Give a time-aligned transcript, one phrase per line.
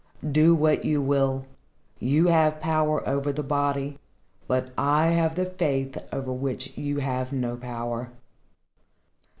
[0.31, 1.45] "Do what you will,
[1.99, 3.99] you have power over the body,
[4.47, 8.09] but I have the Faith over which you have no power."